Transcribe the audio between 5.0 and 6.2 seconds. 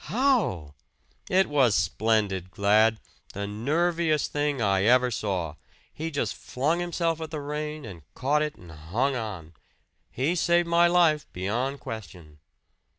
saw. He